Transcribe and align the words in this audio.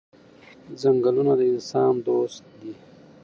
ځنګلونه 0.81 1.33
د 1.39 1.41
انسان 1.53 1.93
دوست 2.05 2.41
دي. 2.59 2.73